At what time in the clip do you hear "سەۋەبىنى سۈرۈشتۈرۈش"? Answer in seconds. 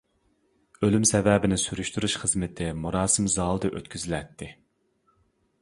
1.09-2.15